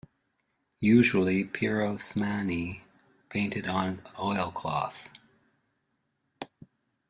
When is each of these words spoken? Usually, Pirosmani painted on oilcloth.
Usually, 0.79 1.43
Pirosmani 1.45 2.81
painted 3.29 3.67
on 3.67 3.99
oilcloth. 4.17 5.09